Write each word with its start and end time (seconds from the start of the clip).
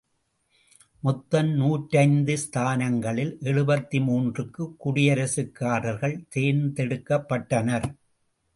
மொத்தம் 1.03 1.49
நூற்றைந்து 1.49 2.37
ஸ்தானங்களில் 2.37 3.37
எழுபத்திமூன்றுக்குக் 3.41 4.73
குடியரசுக்காரர்கள் 4.85 6.17
தேர்ந்தெடுக்கப்பட்டனர். 6.35 7.87